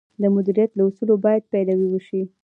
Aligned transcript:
د 0.21 0.23
مدیریت 0.35 0.71
له 0.75 0.83
اصولو 0.87 1.15
باید 1.25 1.43
پیروي 1.51 1.87
وشي. 1.89 2.21